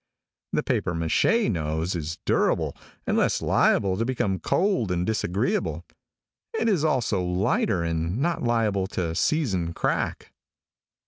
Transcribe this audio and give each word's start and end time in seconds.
The 0.53 0.63
papier 0.63 0.95
maché 0.95 1.47
nose 1.51 1.93
is 1.95 2.17
durable 2.25 2.75
and 3.05 3.15
less 3.15 3.39
liable 3.39 3.97
to 3.97 4.03
become 4.03 4.39
cold 4.39 4.89
and 4.91 5.05
disagreeable. 5.05 5.85
It 6.57 6.67
is 6.67 6.83
also 6.83 7.21
lighter 7.21 7.83
and 7.83 8.17
not 8.17 8.41
liable 8.41 8.87
to 8.97 9.13
season 9.13 9.73
crack. 9.73 10.33